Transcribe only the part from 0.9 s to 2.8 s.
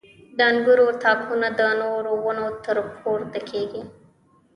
تاکونه د نورو ونو ته